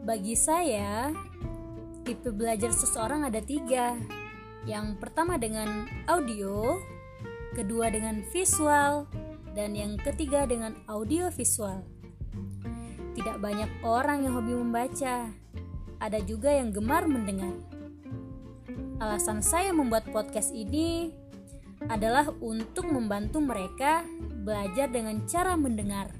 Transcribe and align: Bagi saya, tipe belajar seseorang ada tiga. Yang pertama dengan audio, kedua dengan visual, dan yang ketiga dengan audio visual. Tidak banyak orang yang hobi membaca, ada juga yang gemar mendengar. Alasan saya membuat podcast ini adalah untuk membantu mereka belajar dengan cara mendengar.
Bagi 0.00 0.32
saya, 0.32 1.12
tipe 2.08 2.32
belajar 2.32 2.72
seseorang 2.72 3.28
ada 3.28 3.36
tiga. 3.44 4.00
Yang 4.64 4.96
pertama 4.96 5.36
dengan 5.36 5.84
audio, 6.08 6.80
kedua 7.52 7.92
dengan 7.92 8.24
visual, 8.32 9.04
dan 9.52 9.76
yang 9.76 10.00
ketiga 10.00 10.48
dengan 10.48 10.72
audio 10.88 11.28
visual. 11.28 11.84
Tidak 13.12 13.36
banyak 13.44 13.68
orang 13.84 14.24
yang 14.24 14.40
hobi 14.40 14.56
membaca, 14.56 15.28
ada 16.00 16.18
juga 16.24 16.48
yang 16.48 16.72
gemar 16.72 17.04
mendengar. 17.04 17.52
Alasan 19.04 19.44
saya 19.44 19.68
membuat 19.76 20.08
podcast 20.08 20.56
ini 20.56 21.12
adalah 21.92 22.32
untuk 22.40 22.88
membantu 22.88 23.40
mereka 23.44 24.04
belajar 24.44 24.88
dengan 24.88 25.28
cara 25.28 25.60
mendengar. 25.60 26.19